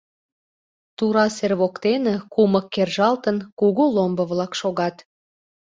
[0.97, 4.95] Тура сер воктене, кумык кержалтын, кугу ломбо-влак шогат.